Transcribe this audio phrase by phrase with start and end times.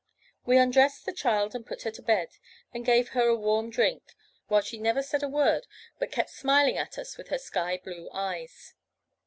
[0.47, 2.29] We undressed the child, put her to bed,
[2.73, 4.15] and gave her a warm drink,
[4.47, 5.67] while she never said a word,
[5.99, 8.73] but kept smiling at us with her sky blue eyes.